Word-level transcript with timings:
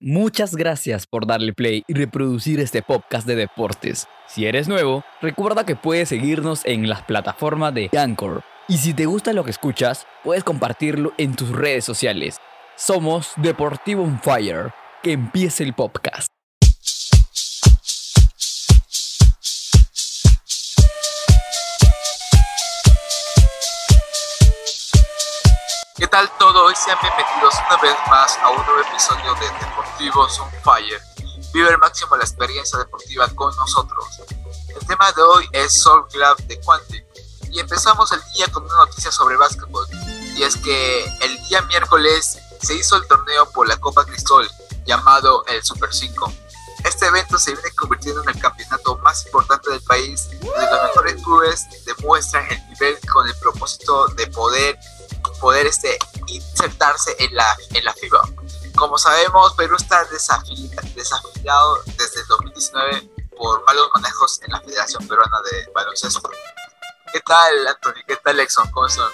Muchas 0.00 0.54
gracias 0.54 1.08
por 1.08 1.26
darle 1.26 1.52
play 1.52 1.82
y 1.88 1.94
reproducir 1.94 2.60
este 2.60 2.82
podcast 2.82 3.26
de 3.26 3.34
deportes. 3.34 4.06
Si 4.28 4.46
eres 4.46 4.68
nuevo, 4.68 5.02
recuerda 5.20 5.66
que 5.66 5.74
puedes 5.74 6.08
seguirnos 6.08 6.64
en 6.66 6.88
las 6.88 7.02
plataformas 7.02 7.74
de 7.74 7.90
Anchor. 7.98 8.44
Y 8.68 8.78
si 8.78 8.94
te 8.94 9.06
gusta 9.06 9.32
lo 9.32 9.42
que 9.42 9.50
escuchas, 9.50 10.06
puedes 10.22 10.44
compartirlo 10.44 11.14
en 11.18 11.34
tus 11.34 11.48
redes 11.48 11.84
sociales. 11.84 12.38
Somos 12.76 13.32
Deportivo 13.38 14.04
on 14.04 14.20
Fire. 14.20 14.72
Que 15.02 15.12
empiece 15.12 15.64
el 15.64 15.74
podcast. 15.74 16.37
¿Qué 25.98 26.06
tal 26.06 26.30
todo? 26.38 26.70
Y 26.70 26.76
sean 26.76 26.96
bienvenidos 27.02 27.54
una 27.66 27.76
vez 27.82 27.96
más 28.08 28.38
a 28.38 28.50
un 28.50 28.64
nuevo 28.64 28.80
episodio 28.82 29.34
de 29.34 29.46
Deportivos 29.58 30.38
on 30.38 30.48
Fire. 30.62 31.02
Vive 31.52 31.70
al 31.70 31.78
máximo 31.78 32.16
la 32.16 32.22
experiencia 32.22 32.78
deportiva 32.78 33.26
con 33.34 33.54
nosotros. 33.56 34.20
El 34.80 34.86
tema 34.86 35.10
de 35.10 35.22
hoy 35.22 35.48
es 35.50 35.72
Soul 35.72 36.06
Club 36.06 36.36
de 36.46 36.60
Quantic. 36.60 37.04
Y 37.50 37.58
empezamos 37.58 38.12
el 38.12 38.20
día 38.32 38.46
con 38.52 38.62
una 38.62 38.76
noticia 38.76 39.10
sobre 39.10 39.36
básquetbol. 39.36 39.88
Y 40.36 40.44
es 40.44 40.56
que 40.58 41.04
el 41.20 41.48
día 41.48 41.62
miércoles 41.62 42.38
se 42.62 42.74
hizo 42.74 42.94
el 42.94 43.08
torneo 43.08 43.50
por 43.50 43.66
la 43.66 43.76
Copa 43.78 44.04
Crisol, 44.04 44.48
llamado 44.86 45.44
el 45.46 45.64
Super 45.64 45.92
5. 45.92 46.32
Este 46.84 47.06
evento 47.06 47.38
se 47.38 47.54
viene 47.54 47.72
convirtiendo 47.72 48.22
en 48.22 48.28
el 48.28 48.40
campeonato 48.40 48.98
más 48.98 49.26
importante 49.26 49.68
del 49.70 49.82
país, 49.82 50.28
donde 50.30 50.70
los 50.70 50.82
mejores 50.84 51.24
clubes 51.24 51.66
demuestran 51.84 52.46
el 52.52 52.68
nivel 52.68 52.96
con 53.12 53.26
el 53.26 53.34
propósito 53.40 54.06
de 54.14 54.28
poder 54.28 54.78
poder 55.48 55.66
este, 55.66 55.96
insertarse 56.26 57.16
en 57.20 57.34
la, 57.34 57.56
en 57.72 57.82
la 57.82 57.94
FIBA. 57.94 58.20
Como 58.76 58.98
sabemos, 58.98 59.54
Perú 59.54 59.76
está 59.76 60.04
desafiliado 60.04 61.78
desde 61.86 62.20
el 62.20 62.26
2019 62.28 63.08
por 63.34 63.64
malos 63.64 63.88
manejos 63.94 64.42
en 64.42 64.52
la 64.52 64.60
Federación 64.60 65.08
Peruana 65.08 65.38
de 65.50 65.72
Baloncesto. 65.74 66.30
¿Qué 67.10 67.20
tal, 67.20 67.66
Anthony? 67.66 68.02
¿Qué 68.06 68.16
tal, 68.16 68.38
Exxon? 68.40 68.70
¿Cómo 68.72 68.88
están? 68.88 69.06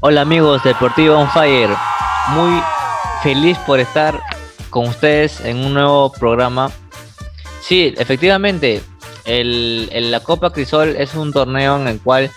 Hola 0.00 0.20
amigos, 0.20 0.62
Deportivo 0.62 1.16
on 1.16 1.30
Fire. 1.30 1.74
Muy 2.28 2.62
feliz 3.22 3.56
por 3.66 3.80
estar 3.80 4.20
con 4.68 4.88
ustedes 4.88 5.40
en 5.40 5.56
un 5.56 5.72
nuevo 5.72 6.12
programa. 6.12 6.70
Sí, 7.62 7.94
efectivamente, 7.96 8.84
el, 9.24 9.88
el, 9.90 10.10
la 10.10 10.20
Copa 10.20 10.52
Crisol 10.52 10.96
es 10.96 11.14
un 11.14 11.32
torneo 11.32 11.76
en 11.76 11.88
el 11.88 11.98
cual 11.98 12.30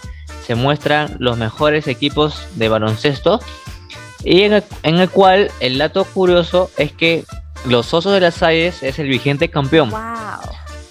se 0.45 0.55
muestran 0.55 1.15
los 1.19 1.37
mejores 1.37 1.87
equipos 1.87 2.45
de 2.55 2.69
baloncesto 2.69 3.39
y 4.25 4.41
en 4.41 4.63
el, 4.83 5.09
cual 5.09 5.51
el 5.59 5.77
dato 5.77 6.03
curioso 6.03 6.71
es 6.77 6.91
que 6.91 7.23
los 7.67 7.93
Osos 7.93 8.11
de 8.11 8.19
las 8.19 8.33
Salles 8.33 8.81
es 8.81 8.97
el 8.97 9.07
vigente 9.07 9.49
campeón. 9.49 9.91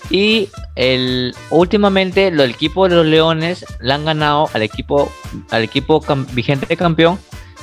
Y 0.08 0.50
el, 0.76 1.34
últimamente 1.50 2.28
el 2.28 2.38
equipo 2.40 2.88
de 2.88 2.94
los 2.94 3.06
Leones 3.06 3.64
le 3.80 3.92
han 3.92 4.04
ganado 4.04 4.48
al 4.52 4.62
equipo, 4.62 5.10
al 5.50 5.64
equipo 5.64 6.00
vigente 6.32 6.76
campeón. 6.76 7.18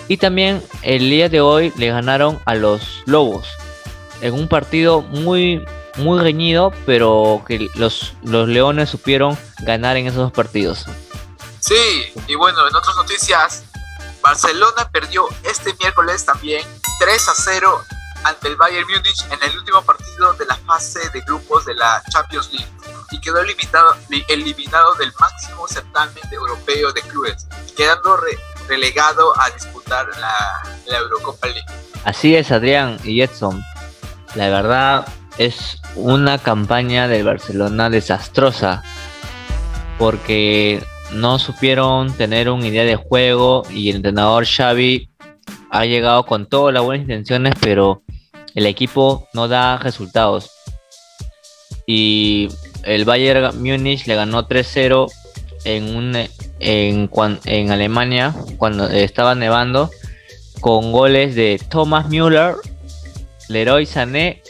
Y 0.09 0.17
también 0.17 0.61
el 0.81 1.09
día 1.09 1.30
de 1.30 1.39
hoy 1.39 1.72
le 1.78 1.89
ganaron 1.89 2.38
a 2.44 2.55
los 2.55 3.03
Lobos. 3.05 3.48
En 4.22 4.33
un 4.33 4.50
partido 4.50 5.02
muy, 5.02 5.64
muy 5.98 6.20
reñido, 6.20 6.73
pero 6.86 7.44
que 7.48 7.70
los, 7.76 8.14
los 8.23 8.50
Leones 8.50 8.89
supieron 8.89 9.38
ganar 9.61 9.95
en 9.95 10.08
esos 10.08 10.17
dos 10.17 10.31
partidos. 10.33 10.86
Sí, 11.72 12.14
y 12.27 12.36
bueno, 12.36 12.67
en 12.67 12.75
otras 12.75 12.97
noticias, 12.97 13.64
Barcelona 14.22 14.89
perdió 14.91 15.25
este 15.44 15.73
miércoles 15.80 16.25
también 16.25 16.67
3 17.00 17.30
a 17.30 17.33
0 17.33 17.81
ante 18.25 18.50
el 18.50 18.58
Bayern 18.58 18.86
Múnich 18.89 19.23
en 19.31 19.41
el 19.50 19.58
último 19.58 19.81
partido 19.81 20.33
de 20.33 20.47
la 20.47 20.58
fase 20.58 20.99
de 21.11 21.22
grupos 21.22 21.64
de 21.64 21.75
la 21.75 22.03
Champions 22.09 22.52
League 22.52 22.69
y 23.11 23.22
quedó 23.22 23.39
eliminado, 23.39 23.95
eliminado 24.27 24.95
del 24.95 25.14
máximo 25.17 25.66
certamen 25.66 26.22
europeo 26.30 26.92
de 26.92 27.03
clubes, 27.03 27.48
quedando 27.77 28.20
relegado 28.67 29.32
a 29.39 29.49
disputar 29.52 30.09
la, 30.20 30.98
Eurocopa 30.98 31.48
League. 31.48 31.65
Así 32.03 32.36
es, 32.36 32.52
Adrián 32.52 32.99
y 33.05 33.21
Edson. 33.21 33.64
La 34.36 34.49
verdad 34.49 35.08
es 35.38 35.80
una 35.95 36.38
campaña 36.38 37.08
del 37.08 37.23
Barcelona 37.23 37.89
desastrosa 37.89 38.83
porque 39.98 40.86
no 41.14 41.39
supieron 41.39 42.14
tener 42.14 42.49
una 42.49 42.67
idea 42.67 42.83
de 42.83 42.95
juego 42.95 43.64
y 43.70 43.89
el 43.89 43.98
entrenador 43.98 44.45
Xavi 44.45 45.10
ha 45.70 45.86
llegado 45.86 46.26
con 46.26 46.48
todas 46.48 46.73
las 46.73 46.83
buenas 46.83 47.04
intenciones, 47.04 47.54
pero 47.61 48.04
el 48.55 48.66
equipo 48.66 49.27
no 49.33 49.48
da 49.48 49.77
resultados. 49.77 50.52
Y 51.86 52.50
el 52.83 53.05
Bayern 53.05 53.58
Múnich 53.61 54.05
le 54.08 54.16
ganó 54.16 54.48
3-0 54.48 55.11
en, 55.64 55.95
un, 55.95 56.16
en, 56.60 57.10
en 57.45 57.71
Alemania 57.71 58.33
cuando 58.58 58.88
estaba 58.88 59.36
nevando 59.36 59.89
con 60.60 60.92
goles 60.92 61.36
de 61.36 61.60
Thomas 61.70 62.08
Müller, 62.10 62.55
Leroy 63.50 63.86
Sané 63.86 64.42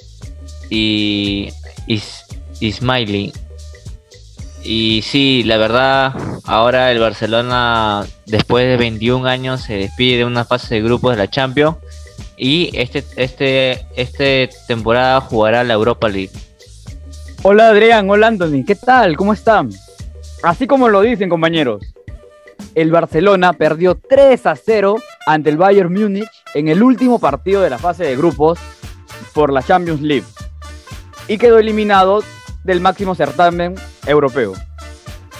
y, 0.70 1.50
y 1.88 2.72
Smiley. 2.72 3.34
Y 4.64 5.02
sí, 5.02 5.44
la 5.44 5.58
verdad, 5.58 6.14
ahora 6.46 6.92
el 6.92 7.00
Barcelona, 7.00 8.06
después 8.28 8.68
de 8.68 8.78
21 8.78 9.28
años, 9.28 9.62
se 9.62 9.74
despide 9.74 10.18
de 10.18 10.26
una 10.26 10.46
fase 10.46 10.76
de 10.76 10.82
grupos 10.82 11.12
de 11.12 11.18
la 11.18 11.30
Champions. 11.30 11.78
Y 12.38 12.70
este, 12.74 13.04
este, 13.16 13.86
este 13.96 14.50
temporada 14.68 15.22
jugará 15.22 15.64
la 15.64 15.74
Europa 15.74 16.10
League. 16.10 16.32
Hola 17.44 17.70
Adrián, 17.70 18.08
hola 18.10 18.28
Anthony, 18.28 18.64
¿qué 18.66 18.76
tal? 18.76 19.18
¿Cómo 19.18 19.34
están? 19.34 19.70
Así 20.44 20.68
como 20.68 20.90
lo 20.90 21.02
dicen 21.02 21.28
compañeros, 21.28 21.84
el 22.76 22.92
Barcelona 22.92 23.54
perdió 23.54 23.96
3 23.96 24.46
a 24.46 24.56
0 24.56 24.96
ante 25.26 25.50
el 25.50 25.58
Bayern 25.58 25.92
Múnich 25.92 26.30
en 26.54 26.68
el 26.68 26.84
último 26.84 27.20
partido 27.20 27.62
de 27.62 27.72
la 27.72 27.80
fase 27.80 28.04
de 28.04 28.16
grupos 28.16 28.60
por 29.34 29.52
la 29.52 29.64
Champions 29.64 30.02
League 30.02 30.26
y 31.28 31.38
quedó 31.38 31.58
eliminado 31.58 32.24
del 32.64 32.80
máximo 32.80 33.16
certamen 33.16 33.76
europeo. 34.06 34.54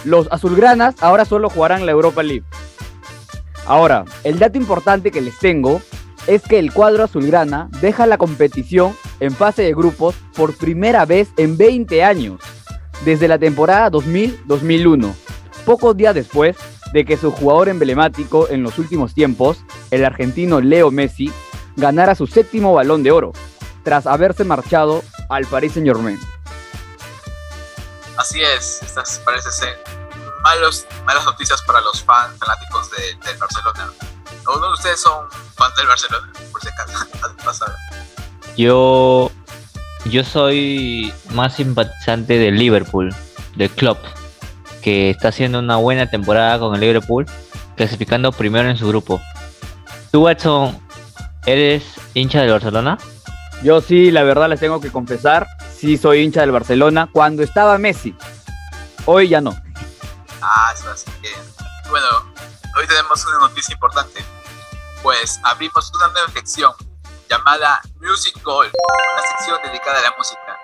Los 0.04 0.28
azulgranas 0.30 0.94
ahora 1.00 1.24
solo 1.24 1.48
jugarán 1.48 1.86
la 1.86 1.92
Europa 1.92 2.22
League. 2.22 2.44
Ahora, 3.66 4.04
el 4.24 4.38
dato 4.38 4.58
importante 4.58 5.10
que 5.10 5.20
les 5.20 5.38
tengo 5.38 5.80
es 6.26 6.42
que 6.42 6.58
el 6.58 6.72
cuadro 6.72 7.04
azulgrana 7.04 7.68
deja 7.80 8.06
la 8.06 8.18
competición 8.18 8.94
en 9.20 9.32
fase 9.32 9.62
de 9.62 9.74
grupos 9.74 10.14
por 10.36 10.56
primera 10.56 11.04
vez 11.04 11.28
en 11.36 11.56
20 11.56 12.02
años, 12.02 12.40
desde 13.04 13.28
la 13.28 13.38
temporada 13.38 13.90
2000-2001, 13.90 15.12
pocos 15.64 15.96
días 15.96 16.14
después 16.14 16.56
de 16.92 17.04
que 17.04 17.16
su 17.16 17.30
jugador 17.30 17.68
emblemático 17.68 18.48
en 18.48 18.62
los 18.62 18.78
últimos 18.78 19.14
tiempos, 19.14 19.64
el 19.90 20.04
argentino 20.04 20.60
Leo 20.60 20.90
Messi, 20.90 21.32
ganara 21.76 22.14
su 22.14 22.26
séptimo 22.26 22.74
balón 22.74 23.02
de 23.02 23.10
oro, 23.10 23.32
tras 23.82 24.06
haberse 24.06 24.44
marchado 24.44 25.02
al 25.28 25.46
Paris 25.46 25.72
Saint 25.72 25.88
Germain. 25.88 26.18
Así 28.16 28.42
es, 28.42 28.82
estas 28.82 29.18
parece 29.24 29.50
ser 29.50 29.82
malos, 30.42 30.86
malas 31.04 31.24
noticias 31.24 31.62
para 31.62 31.80
los 31.80 32.02
fans 32.02 32.38
fanáticos 32.38 32.90
de, 32.90 33.26
del 33.26 33.38
Barcelona. 33.38 33.92
¿Alguno 34.46 34.66
de 34.68 34.72
ustedes 34.74 35.00
son 35.00 35.28
fans 35.56 35.74
del 35.76 35.86
Barcelona? 35.86 36.32
Por 36.50 36.60
si 36.60 36.68
acaso, 36.68 37.06
Yo, 38.56 39.30
yo 40.04 40.24
soy 40.24 41.12
más 41.30 41.56
simpatizante 41.56 42.38
del 42.38 42.58
Liverpool, 42.58 43.14
del 43.56 43.70
club, 43.70 43.96
que 44.82 45.10
está 45.10 45.28
haciendo 45.28 45.60
una 45.60 45.76
buena 45.76 46.10
temporada 46.10 46.58
con 46.58 46.74
el 46.74 46.80
Liverpool, 46.80 47.26
clasificando 47.76 48.30
primero 48.32 48.68
en 48.68 48.76
su 48.76 48.86
grupo. 48.88 49.22
¿Tú, 50.10 50.24
Watson, 50.24 50.78
eres 51.46 51.84
hincha 52.12 52.42
del 52.42 52.50
Barcelona? 52.50 52.98
Yo 53.62 53.80
sí, 53.80 54.10
la 54.10 54.22
verdad 54.24 54.50
les 54.50 54.60
tengo 54.60 54.80
que 54.80 54.90
confesar, 54.90 55.46
sí 55.82 55.98
soy 55.98 56.20
hincha 56.20 56.42
del 56.42 56.52
Barcelona 56.52 57.08
cuando 57.12 57.42
estaba 57.42 57.76
Messi. 57.76 58.14
Hoy 59.04 59.28
ya 59.30 59.40
no. 59.40 59.50
Ah, 60.40 60.72
eso 60.72 60.88
así 60.88 61.10
que. 61.20 61.28
Bueno, 61.90 62.06
hoy 62.78 62.86
tenemos 62.86 63.26
una 63.26 63.38
noticia 63.40 63.74
importante. 63.74 64.24
Pues 65.02 65.40
abrimos 65.42 65.90
una 65.96 66.06
nueva 66.12 66.28
sección 66.30 66.72
llamada 67.28 67.80
Music 68.00 68.40
Gold, 68.44 68.70
una 68.70 69.28
sección 69.36 69.58
dedicada 69.64 69.98
a 69.98 70.02
la 70.02 70.14
música. 70.16 70.56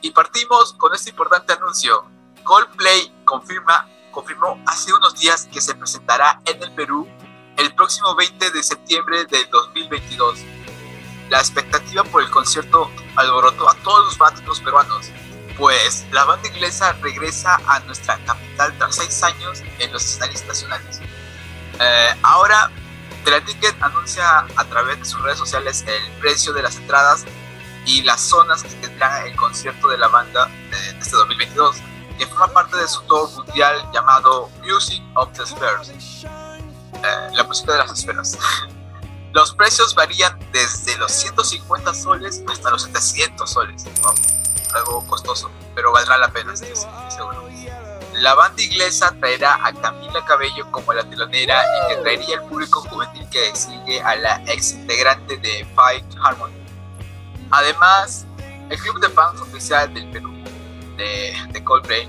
Y 0.00 0.12
partimos 0.12 0.72
con 0.72 0.94
este 0.94 1.10
importante 1.10 1.52
anuncio. 1.52 2.06
Coldplay 2.42 3.14
confirma, 3.26 3.86
confirmó 4.12 4.58
hace 4.66 4.94
unos 4.94 5.20
días 5.20 5.46
que 5.52 5.60
se 5.60 5.74
presentará 5.74 6.40
en 6.46 6.62
el 6.62 6.72
Perú 6.72 7.06
el 7.58 7.74
próximo 7.74 8.14
20 8.14 8.50
de 8.50 8.62
septiembre 8.62 9.26
del 9.26 9.50
2022 9.50 10.38
la 11.30 11.38
expectativa 11.38 12.04
por 12.04 12.22
el 12.22 12.30
concierto 12.30 12.90
alborotó 13.16 13.68
a 13.68 13.74
todos 13.76 14.04
los 14.06 14.16
fanáticos 14.16 14.60
peruanos, 14.60 15.10
pues 15.56 16.04
la 16.10 16.24
banda 16.24 16.48
inglesa 16.48 16.92
regresa 17.00 17.58
a 17.66 17.80
nuestra 17.80 18.18
capital 18.24 18.76
tras 18.78 18.96
seis 18.96 19.22
años 19.22 19.62
en 19.78 19.92
los 19.92 20.04
escenarios 20.04 20.44
nacionales. 20.46 21.00
Eh, 21.80 22.14
ahora, 22.22 22.70
Teleticket 23.24 23.82
anuncia 23.82 24.46
a 24.56 24.64
través 24.64 24.98
de 24.98 25.04
sus 25.04 25.20
redes 25.22 25.38
sociales 25.38 25.84
el 25.86 26.12
precio 26.20 26.52
de 26.52 26.62
las 26.62 26.76
entradas 26.76 27.24
y 27.86 28.02
las 28.02 28.20
zonas 28.20 28.62
que 28.62 28.74
tendrán 28.76 29.26
el 29.26 29.36
concierto 29.36 29.88
de 29.88 29.98
la 29.98 30.08
banda 30.08 30.46
de 30.70 30.98
este 30.98 31.16
2022, 31.16 31.76
que 32.18 32.26
forma 32.26 32.48
parte 32.48 32.76
de 32.76 32.86
su 32.86 33.02
tour 33.02 33.30
mundial 33.30 33.88
llamado 33.92 34.50
Music 34.62 35.02
of 35.14 35.32
the 35.32 35.46
Spheres, 35.46 35.90
eh, 36.24 37.28
la 37.32 37.44
música 37.44 37.72
de 37.72 37.78
las 37.78 37.92
esferas. 37.92 38.38
Los 39.34 39.52
precios 39.52 39.96
varían 39.96 40.38
desde 40.52 40.96
los 40.96 41.10
150 41.10 41.92
soles 41.92 42.44
hasta 42.46 42.70
los 42.70 42.84
700 42.84 43.50
soles. 43.50 43.84
¿no? 44.00 44.14
Algo 44.72 45.04
costoso, 45.08 45.50
pero 45.74 45.90
valdrá 45.90 46.18
la 46.18 46.28
pena, 46.28 46.52
estoy 46.52 46.68
seguro. 47.08 47.42
La 48.12 48.34
banda 48.34 48.62
inglesa 48.62 49.12
traerá 49.18 49.58
a 49.66 49.72
Camila 49.72 50.24
Cabello 50.24 50.70
como 50.70 50.92
la 50.92 51.02
telonera 51.02 51.64
y 51.64 51.88
que 51.88 52.00
traería 52.02 52.38
al 52.38 52.48
público 52.48 52.80
juvenil 52.82 53.28
que 53.28 53.56
sigue 53.56 54.00
a 54.02 54.14
la 54.14 54.40
ex 54.46 54.74
integrante 54.74 55.36
de 55.38 55.66
Fight 55.74 56.04
Harmony. 56.22 56.54
Además, 57.50 58.26
el 58.70 58.78
club 58.78 59.00
de 59.00 59.08
fans 59.08 59.40
oficial 59.40 59.92
del 59.92 60.08
Perú 60.12 60.32
de, 60.96 61.34
de 61.50 61.64
Coldplay 61.64 62.08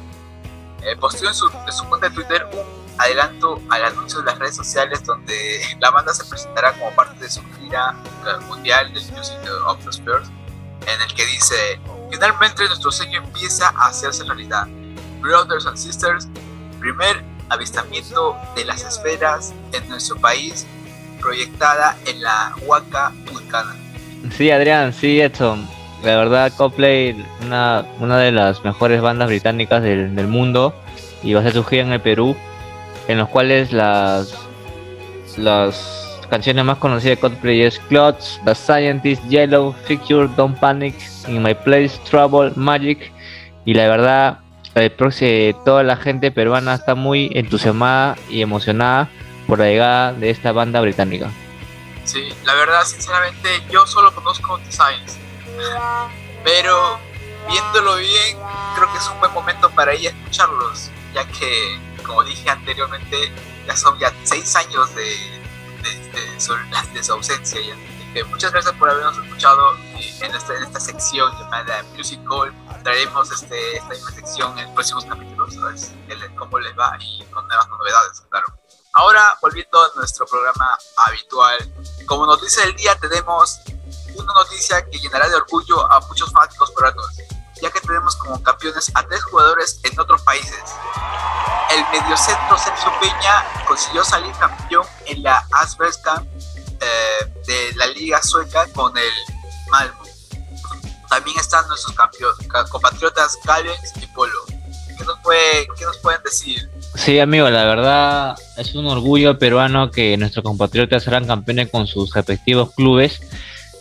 eh, 0.83 0.95
posteó 0.97 1.29
en 1.29 1.33
su, 1.33 1.47
en 1.47 1.73
su 1.73 1.85
cuenta 1.85 2.09
de 2.09 2.13
Twitter 2.13 2.47
un 2.53 2.84
adelanto 2.97 3.61
al 3.69 3.85
anuncio 3.85 4.19
de 4.19 4.25
las 4.25 4.39
redes 4.39 4.55
sociales 4.55 5.03
donde 5.03 5.61
la 5.79 5.91
banda 5.91 6.13
se 6.13 6.25
presentará 6.25 6.73
como 6.73 6.91
parte 6.91 7.19
de 7.19 7.29
su 7.29 7.41
gira 7.59 7.95
mundial 8.47 8.93
del 8.93 9.03
Music 9.11 9.37
of 9.67 9.83
the 9.83 9.91
Spheres 9.91 10.27
en 10.87 11.01
el 11.01 11.13
que 11.13 11.25
dice 11.25 11.79
finalmente 12.11 12.65
nuestro 12.67 12.91
sueño 12.91 13.21
empieza 13.23 13.69
a 13.69 13.87
hacerse 13.87 14.23
realidad 14.23 14.67
Brothers 15.21 15.65
and 15.65 15.77
Sisters 15.77 16.27
primer 16.79 17.23
avistamiento 17.49 18.35
de 18.55 18.65
las 18.65 18.83
esferas 18.83 19.53
en 19.71 19.87
nuestro 19.89 20.15
país 20.17 20.65
proyectada 21.19 21.97
en 22.05 22.21
la 22.21 22.55
Huaca 22.61 23.11
Vulcana 23.31 23.75
Sí, 24.31 24.49
Adrián, 24.49 24.93
sí, 24.93 25.21
Edson. 25.21 25.67
La 26.03 26.17
verdad, 26.17 26.51
Coldplay, 26.55 27.25
una, 27.43 27.85
una 27.99 28.17
de 28.17 28.31
las 28.31 28.63
mejores 28.63 29.01
bandas 29.01 29.27
británicas 29.27 29.81
del, 29.81 30.15
del 30.15 30.27
mundo, 30.27 30.73
y 31.23 31.33
va 31.33 31.39
a 31.41 31.43
ser 31.43 31.53
su 31.53 31.63
gira 31.63 31.83
en 31.83 31.93
el 31.93 32.01
Perú, 32.01 32.35
en 33.07 33.17
los 33.17 33.29
cuales 33.29 33.71
las, 33.71 34.33
las 35.37 36.19
canciones 36.29 36.65
más 36.65 36.77
conocidas 36.77 37.17
de 37.17 37.21
Coldplay 37.21 37.61
es 37.61 37.79
Clothes, 37.87 38.39
The 38.45 38.55
Scientist, 38.55 39.23
Yellow, 39.25 39.73
Figure, 39.85 40.27
Don't 40.35 40.59
Panic, 40.59 40.95
In 41.27 41.43
My 41.43 41.53
Place, 41.53 41.97
Trouble, 42.09 42.51
Magic, 42.55 43.11
y 43.65 43.73
la 43.73 43.87
verdad, 43.87 44.39
próximo, 44.97 45.61
toda 45.63 45.83
la 45.83 45.97
gente 45.97 46.31
peruana 46.31 46.75
está 46.75 46.95
muy 46.95 47.31
entusiasmada 47.33 48.15
y 48.29 48.41
emocionada 48.41 49.09
por 49.47 49.59
la 49.59 49.65
llegada 49.65 50.13
de 50.13 50.29
esta 50.29 50.51
banda 50.51 50.81
británica. 50.81 51.31
Sí, 52.03 52.29
la 52.43 52.53
verdad, 52.53 52.83
sinceramente, 52.83 53.49
yo 53.71 53.85
solo 53.87 54.13
conozco 54.13 54.59
The 54.59 54.71
Science. 54.71 55.19
Pero 56.43 56.99
viéndolo 57.47 57.95
bien, 57.97 58.37
creo 58.75 58.91
que 58.91 58.97
es 58.97 59.07
un 59.09 59.19
buen 59.19 59.33
momento 59.33 59.69
para 59.71 59.95
ir 59.95 60.07
a 60.07 60.11
escucharlos, 60.11 60.91
ya 61.13 61.25
que, 61.27 61.79
como 62.05 62.23
dije 62.23 62.49
anteriormente, 62.49 63.31
ya 63.67 63.75
son 63.75 63.97
ya 63.99 64.13
seis 64.23 64.55
años 64.55 64.93
de, 64.95 65.03
de, 65.83 66.11
de, 66.11 66.41
su, 66.41 66.53
de 66.93 67.03
su, 67.03 67.13
ausencia. 67.13 67.59
Ya. 67.61 67.75
Que 68.13 68.23
muchas 68.23 68.51
gracias 68.51 68.73
por 68.75 68.89
habernos 68.89 69.17
escuchado 69.17 69.75
en 69.75 70.33
esta, 70.33 70.55
en 70.55 70.63
esta 70.63 70.79
sección 70.79 71.31
llamada 71.37 71.83
Music 71.95 72.19
Hall. 72.29 72.53
Traeremos 72.83 73.29
este, 73.31 73.77
esta 73.77 73.89
misma 73.89 74.11
sección 74.11 74.57
en 74.57 74.73
próximos 74.73 75.05
capítulos, 75.05 75.57
a 75.57 75.67
ver 76.07 76.35
cómo 76.35 76.59
les 76.59 76.77
va 76.77 76.97
y 76.99 77.23
con 77.25 77.45
nuevas 77.47 77.67
novedades, 77.67 78.21
claro. 78.29 78.47
Ahora, 78.93 79.37
volviendo 79.41 79.77
a 79.83 79.89
nuestro 79.97 80.25
programa 80.25 80.77
habitual, 80.95 81.57
como 82.05 82.25
noticia 82.25 82.63
del 82.63 82.77
día 82.77 82.95
tenemos 82.95 83.59
una 84.15 84.33
noticia 84.33 84.89
que 84.89 84.97
llenará 84.99 85.27
de 85.27 85.35
orgullo 85.35 85.91
a 85.91 85.99
muchos 86.07 86.31
fanáticos 86.31 86.71
peruanos, 86.71 87.05
ya 87.61 87.69
que 87.69 87.81
tenemos 87.81 88.15
como 88.15 88.41
campeones 88.41 88.89
a 88.95 89.03
tres 89.05 89.21
jugadores 89.25 89.81
en 89.83 89.99
otros 89.99 90.21
países. 90.21 90.63
El 91.71 91.83
mediocentro 91.91 92.57
Sergio 92.57 92.91
Peña 92.99 93.43
consiguió 93.67 94.03
salir 94.03 94.31
campeón 94.33 94.85
en 95.07 95.23
la 95.23 95.45
Allsvenskan 95.51 96.27
eh, 96.81 97.31
de 97.47 97.75
la 97.75 97.87
Liga 97.87 98.21
Sueca 98.21 98.67
con 98.73 98.95
el 98.97 99.11
Malmo. 99.69 100.03
También 101.09 101.37
están 101.39 101.67
nuestros 101.67 101.95
compatriotas 102.69 103.37
Calvens 103.43 103.93
y 104.01 104.05
Polo. 104.07 104.45
¿Qué 104.97 105.03
nos, 105.03 105.19
puede, 105.19 105.67
¿Qué 105.77 105.85
nos 105.85 105.97
pueden 105.97 106.21
decir? 106.23 106.69
Sí, 106.95 107.19
amigo, 107.19 107.49
la 107.49 107.65
verdad 107.65 108.35
es 108.57 108.75
un 108.75 108.85
orgullo 108.87 109.37
peruano 109.37 109.91
que 109.91 110.15
nuestros 110.17 110.43
compatriotas 110.43 111.03
serán 111.03 111.25
campeones 111.27 111.69
con 111.69 111.87
sus 111.87 112.13
respectivos 112.13 112.73
clubes. 112.73 113.21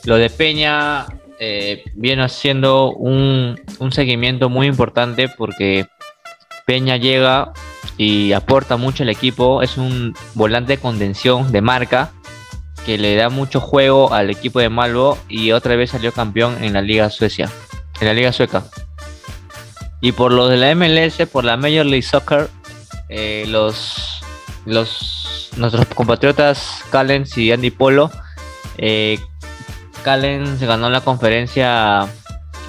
Lo 0.04 0.16
de 0.16 0.28
Peña 0.30 1.06
eh, 1.38 1.84
viene 1.94 2.24
haciendo 2.24 2.90
un, 2.90 3.60
un, 3.78 3.92
seguimiento 3.92 4.48
muy 4.48 4.66
importante 4.66 5.28
porque 5.28 5.86
Peña 6.66 6.96
llega 6.96 7.52
y 7.96 8.32
aporta 8.32 8.76
mucho 8.76 9.02
al 9.02 9.08
equipo. 9.08 9.62
Es 9.62 9.76
un 9.76 10.14
volante 10.34 10.74
de 10.74 10.78
contención 10.78 11.52
de 11.52 11.60
marca 11.60 12.10
que 12.84 12.98
le 12.98 13.16
da 13.16 13.30
mucho 13.30 13.60
juego 13.60 14.12
al 14.12 14.30
equipo 14.30 14.60
de 14.60 14.68
Malvo 14.68 15.18
y 15.28 15.52
otra 15.52 15.74
vez 15.76 15.90
salió 15.90 16.12
campeón 16.12 16.62
en 16.62 16.74
la 16.74 16.82
Liga 16.82 17.08
Suecia, 17.10 17.50
en 18.00 18.06
la 18.06 18.14
Liga 18.14 18.32
Sueca. 18.32 18.64
Y 20.00 20.12
por 20.12 20.32
los 20.32 20.50
de 20.50 20.58
la 20.58 20.74
MLS, 20.74 21.26
por 21.30 21.44
la 21.44 21.56
Major 21.56 21.86
League 21.86 22.02
Soccer, 22.02 22.50
eh, 23.08 23.46
los, 23.48 24.20
los 24.66 25.50
nuestros 25.56 25.86
compatriotas 25.86 26.84
Callens 26.90 27.36
y 27.38 27.52
Andy 27.52 27.70
Polo. 27.70 28.10
Eh, 28.76 29.18
Callens 30.02 30.60
ganó 30.60 30.90
la 30.90 31.00
conferencia 31.00 32.06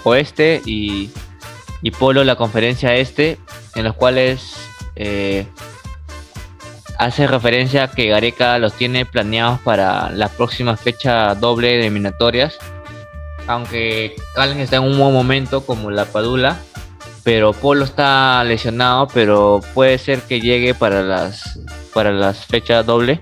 oeste 0.04 0.62
y, 0.66 1.10
y, 1.82 1.92
Polo 1.92 2.24
la 2.24 2.36
conferencia 2.36 2.96
este, 2.96 3.38
en 3.74 3.84
los 3.84 3.96
cuales 3.96 4.56
eh, 4.96 5.48
hace 6.98 7.28
referencia 7.28 7.84
a 7.84 7.92
que 7.92 8.08
Gareca 8.08 8.58
los 8.60 8.74
tiene 8.74 9.06
planeados 9.06 9.60
para 9.62 10.10
la 10.12 10.30
próxima 10.30 10.78
fecha 10.78 11.36
doble 11.36 11.70
de 11.70 11.82
eliminatorias. 11.82 12.58
Aunque 13.48 14.16
Callens 14.34 14.62
está 14.62 14.78
en 14.78 14.84
un 14.84 14.98
buen 14.98 15.14
momento 15.14 15.66
como 15.66 15.92
la 15.92 16.06
Padula, 16.06 16.58
pero 17.24 17.54
Polo 17.54 17.86
está 17.86 18.44
lesionado, 18.44 19.08
pero 19.14 19.62
puede 19.74 19.98
ser 19.98 20.22
que 20.22 20.42
llegue 20.42 20.74
para 20.74 21.04
las 21.04 21.60
para 21.94 22.12
las 22.12 22.46
fechas 22.46 22.86
doble 22.86 23.22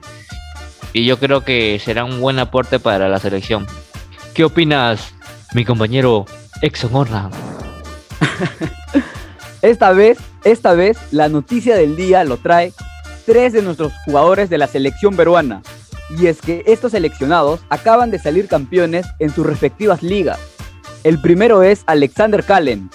y 0.93 1.05
yo 1.05 1.19
creo 1.19 1.43
que 1.43 1.79
será 1.83 2.05
un 2.05 2.21
buen 2.21 2.39
aporte 2.39 2.79
para 2.79 3.09
la 3.09 3.19
selección. 3.19 3.67
¿Qué 4.33 4.43
opinas, 4.43 5.13
mi 5.53 5.65
compañero 5.65 6.25
Exxon? 6.61 7.09
esta 9.63 9.93
vez, 9.93 10.17
esta 10.43 10.73
vez 10.73 10.97
la 11.11 11.29
noticia 11.29 11.77
del 11.77 11.95
día 11.95 12.25
lo 12.25 12.35
trae 12.35 12.73
tres 13.25 13.53
de 13.53 13.61
nuestros 13.61 13.93
jugadores 14.03 14.49
de 14.49 14.57
la 14.57 14.67
selección 14.67 15.15
peruana. 15.15 15.63
Y 16.19 16.27
es 16.27 16.41
que 16.41 16.63
estos 16.67 16.91
seleccionados 16.91 17.61
acaban 17.69 18.11
de 18.11 18.19
salir 18.19 18.49
campeones 18.49 19.07
en 19.19 19.29
sus 19.29 19.45
respectivas 19.45 20.03
ligas. 20.03 20.37
El 21.05 21.19
primero 21.21 21.63
es 21.63 21.83
Alexander 21.85 22.43
Callen, 22.43 22.89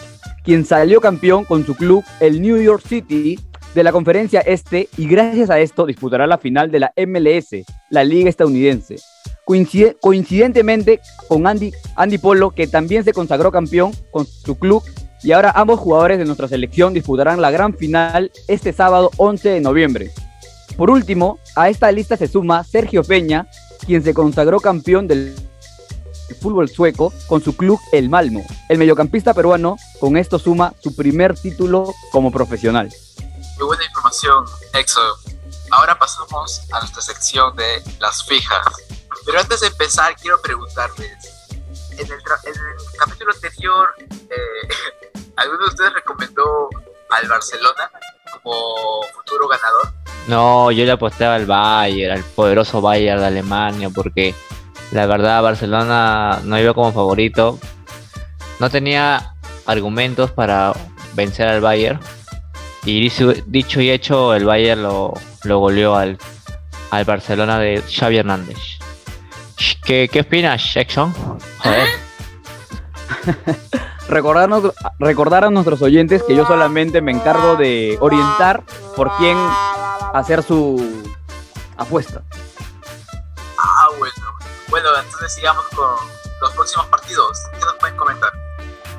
quien 0.44 0.66
salió 0.66 1.00
campeón 1.00 1.46
con 1.46 1.64
su 1.64 1.74
club, 1.74 2.04
el 2.20 2.42
New 2.42 2.60
York 2.60 2.82
City, 2.86 3.40
de 3.74 3.82
la 3.82 3.92
conferencia 3.92 4.40
este 4.40 4.90
y 4.98 5.06
gracias 5.06 5.48
a 5.48 5.60
esto 5.60 5.86
disputará 5.86 6.26
la 6.26 6.36
final 6.36 6.70
de 6.70 6.80
la 6.80 6.92
MLS, 7.06 7.64
la 7.88 8.04
liga 8.04 8.28
estadounidense. 8.28 8.96
Coincide, 9.46 9.96
coincidentemente 10.02 11.00
con 11.28 11.46
Andy, 11.46 11.72
Andy 11.96 12.18
Polo, 12.18 12.50
que 12.50 12.66
también 12.66 13.04
se 13.04 13.14
consagró 13.14 13.50
campeón 13.50 13.92
con 14.10 14.26
su 14.26 14.58
club 14.58 14.82
y 15.22 15.32
ahora 15.32 15.52
ambos 15.54 15.80
jugadores 15.80 16.18
de 16.18 16.24
nuestra 16.24 16.48
selección 16.48 16.94
disputarán 16.94 17.40
la 17.40 17.50
gran 17.50 17.74
final 17.74 18.30
este 18.46 18.72
sábado 18.72 19.10
11 19.16 19.48
de 19.48 19.60
noviembre. 19.60 20.12
Por 20.76 20.90
último, 20.90 21.38
a 21.56 21.68
esta 21.68 21.90
lista 21.90 22.16
se 22.16 22.28
suma 22.28 22.62
Sergio 22.64 23.02
Peña, 23.02 23.48
quien 23.84 24.02
se 24.04 24.14
consagró 24.14 24.60
campeón 24.60 25.08
del 25.08 25.34
fútbol 26.40 26.68
sueco 26.68 27.12
con 27.26 27.42
su 27.42 27.56
club 27.56 27.80
El 27.92 28.08
Malmo. 28.08 28.46
El 28.68 28.78
mediocampista 28.78 29.34
peruano 29.34 29.76
con 29.98 30.16
esto 30.16 30.38
suma 30.38 30.72
su 30.80 30.94
primer 30.94 31.34
título 31.38 31.92
como 32.12 32.30
profesional. 32.30 32.92
Muy 33.58 33.66
buena 33.66 33.84
información, 33.84 34.44
Exo. 34.74 35.00
Ahora 35.70 35.98
pasamos 35.98 36.62
a 36.72 36.78
nuestra 36.78 37.02
sección 37.02 37.56
de 37.56 37.82
las 37.98 38.24
fijas. 38.24 38.66
Pero 39.26 39.40
antes 39.40 39.60
de 39.60 39.66
empezar, 39.66 40.14
quiero 40.16 40.40
preguntarles, 40.40 41.38
en 41.98 42.12
el, 42.12 42.22
capítulo 42.98 43.32
anterior, 43.32 43.88
eh, 44.00 44.68
¿alguno 45.48 45.64
de 45.64 45.70
ustedes 45.70 45.92
recomendó 45.94 46.68
al 47.10 47.28
Barcelona 47.28 47.90
como 48.42 49.02
futuro 49.14 49.48
ganador? 49.48 49.92
No, 50.26 50.70
yo 50.70 50.84
le 50.84 50.92
apostaba 50.92 51.36
al 51.36 51.46
Bayern, 51.46 52.18
al 52.18 52.24
poderoso 52.24 52.80
Bayern 52.82 53.20
de 53.20 53.26
Alemania, 53.26 53.88
porque 53.90 54.34
la 54.92 55.06
verdad 55.06 55.42
Barcelona 55.42 56.40
no 56.44 56.58
iba 56.58 56.74
como 56.74 56.92
favorito. 56.92 57.58
No 58.60 58.68
tenía 58.68 59.34
argumentos 59.66 60.30
para 60.32 60.74
vencer 61.14 61.48
al 61.48 61.60
Bayern. 61.60 61.98
Y 62.84 63.10
dicho 63.46 63.80
y 63.80 63.90
hecho, 63.90 64.34
el 64.34 64.44
Bayern 64.44 64.82
lo, 64.82 65.14
lo 65.44 65.58
goleó 65.58 65.96
al, 65.96 66.18
al 66.90 67.04
Barcelona 67.04 67.58
de 67.58 67.82
Xavi 67.82 68.18
Hernández. 68.18 68.58
¿Qué, 69.84 70.08
qué 70.12 70.20
opinas, 70.20 70.74
Jackson? 70.74 71.12
Joder. 71.58 71.88
Recordarnos, 74.08 74.72
recordar 74.98 75.44
a 75.44 75.50
nuestros 75.50 75.82
oyentes 75.82 76.22
que 76.22 76.34
yo 76.34 76.46
solamente 76.46 77.02
me 77.02 77.12
encargo 77.12 77.56
de 77.56 77.98
orientar 78.00 78.62
por 78.96 79.14
quién 79.18 79.36
hacer 80.14 80.42
su 80.42 81.04
apuesta. 81.76 82.22
Ah, 83.58 83.88
bueno. 83.98 84.14
Bueno, 84.70 84.88
entonces 85.02 85.34
sigamos 85.34 85.64
con 85.74 85.86
los 86.40 86.52
próximos 86.52 86.86
partidos. 86.86 87.38
¿Qué 87.52 87.60
nos 87.60 87.74
pueden 87.76 87.96
comentar? 87.96 88.30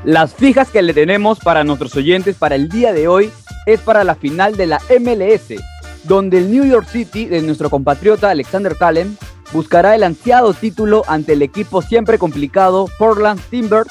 Las 0.04 0.34
fijas 0.34 0.70
que 0.70 0.82
le 0.82 0.94
tenemos 0.94 1.40
para 1.40 1.64
nuestros 1.64 1.96
oyentes 1.96 2.36
para 2.36 2.56
el 2.56 2.70
día 2.70 2.94
de 2.94 3.08
hoy 3.08 3.32
es 3.66 3.82
para 3.82 4.04
la 4.04 4.16
final 4.16 4.56
de 4.56 4.68
la 4.68 4.82
MLS, 5.00 5.62
donde 6.04 6.38
el 6.38 6.52
New 6.52 6.66
York 6.66 6.88
City 6.88 7.26
de 7.26 7.42
nuestro 7.42 7.70
compatriota 7.70 8.30
Alexander 8.30 8.76
Callum 8.78 9.16
buscará 9.52 9.96
el 9.96 10.04
ansiado 10.04 10.54
título 10.54 11.04
ante 11.08 11.34
el 11.34 11.42
equipo 11.42 11.82
siempre 11.82 12.18
complicado 12.18 12.88
Portland 12.98 13.42
Timbers, 13.50 13.90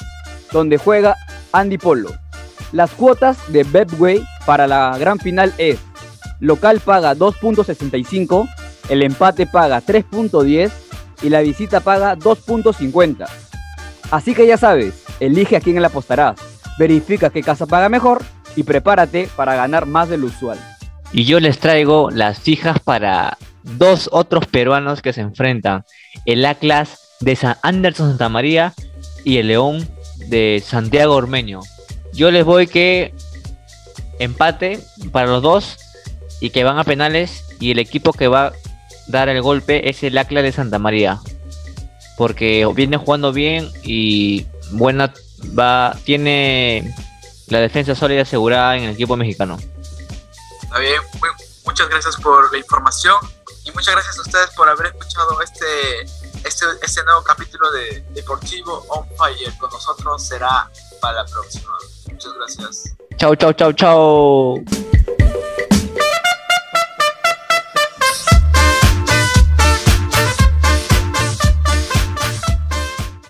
donde 0.51 0.77
juega 0.77 1.15
Andy 1.51 1.77
Polo. 1.77 2.11
Las 2.71 2.91
cuotas 2.91 3.37
de 3.51 3.63
Betway 3.63 4.23
para 4.45 4.67
la 4.67 4.97
gran 4.97 5.19
final 5.19 5.53
es 5.57 5.79
local 6.39 6.79
paga 6.79 7.15
2.65, 7.15 8.47
el 8.89 9.03
empate 9.03 9.47
paga 9.47 9.81
3.10 9.81 10.71
y 11.21 11.29
la 11.29 11.41
visita 11.41 11.79
paga 11.79 12.15
2.50. 12.15 13.27
Así 14.11 14.33
que 14.33 14.47
ya 14.47 14.57
sabes, 14.57 15.03
elige 15.19 15.57
a 15.57 15.61
quién 15.61 15.79
le 15.79 15.87
apostarás, 15.87 16.39
verifica 16.77 17.29
qué 17.29 17.41
casa 17.41 17.65
paga 17.65 17.89
mejor 17.89 18.23
y 18.55 18.63
prepárate 18.63 19.29
para 19.35 19.55
ganar 19.55 19.85
más 19.85 20.09
de 20.09 20.17
lo 20.17 20.27
usual. 20.27 20.57
Y 21.11 21.25
yo 21.25 21.39
les 21.39 21.59
traigo 21.59 22.11
las 22.11 22.39
fijas 22.39 22.79
para 22.79 23.37
dos 23.63 24.09
otros 24.11 24.45
peruanos 24.47 25.01
que 25.01 25.13
se 25.13 25.21
enfrentan, 25.21 25.83
el 26.25 26.45
Atlas 26.45 27.17
de 27.19 27.35
San 27.35 27.57
Anderson 27.61 28.09
Santa 28.09 28.29
María 28.29 28.73
y 29.23 29.37
el 29.37 29.47
León 29.47 29.87
de 30.27 30.63
Santiago 30.65 31.15
Ormeño. 31.15 31.61
Yo 32.13 32.31
les 32.31 32.45
voy 32.45 32.67
que 32.67 33.13
empate 34.19 34.79
para 35.11 35.27
los 35.27 35.41
dos 35.41 35.77
y 36.39 36.49
que 36.49 36.63
van 36.63 36.77
a 36.77 36.83
penales 36.83 37.45
y 37.59 37.71
el 37.71 37.79
equipo 37.79 38.13
que 38.13 38.27
va 38.27 38.47
a 38.47 38.53
dar 39.07 39.29
el 39.29 39.41
golpe 39.41 39.89
es 39.89 40.03
el 40.03 40.17
Atlas 40.17 40.43
de 40.43 40.51
Santa 40.51 40.79
María. 40.79 41.19
Porque 42.17 42.69
viene 42.75 42.97
jugando 42.97 43.31
bien 43.31 43.71
y 43.83 44.45
buena 44.71 45.13
va 45.57 45.97
tiene 46.03 46.93
la 47.47 47.59
defensa 47.59 47.95
sólida 47.95 48.23
asegurada 48.23 48.77
en 48.77 48.83
el 48.83 48.91
equipo 48.91 49.15
mexicano. 49.15 49.57
Está 50.61 50.79
bien, 50.79 51.01
muchas 51.65 51.89
gracias 51.89 52.15
por 52.17 52.51
la 52.51 52.57
información 52.57 53.15
y 53.65 53.71
muchas 53.71 53.95
gracias 53.95 54.17
a 54.17 54.21
ustedes 54.21 54.49
por 54.55 54.69
haber 54.69 54.87
escuchado 54.87 55.41
este, 55.41 55.65
este, 56.49 56.65
este 56.81 57.03
nuevo 57.03 57.23
capítulo 57.23 57.71
de 57.71 58.03
Deportivo 58.09 58.85
On 58.89 59.07
Fire. 59.15 59.57
Con 59.59 59.69
nosotros 59.69 60.25
será 60.25 60.69
para 60.99 61.23
la 61.23 61.25
próxima. 61.25 61.71
Muchas 62.11 62.33
gracias. 62.33 62.95
Chau, 63.17 63.35
chau, 63.35 63.53
chau, 63.53 63.73
chau. 63.73 64.88